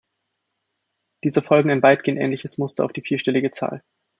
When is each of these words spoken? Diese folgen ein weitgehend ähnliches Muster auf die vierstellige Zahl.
Diese 1.23 1.43
folgen 1.43 1.69
ein 1.69 1.83
weitgehend 1.83 2.19
ähnliches 2.19 2.57
Muster 2.57 2.85
auf 2.85 2.91
die 2.91 3.03
vierstellige 3.03 3.51
Zahl. 3.51 3.83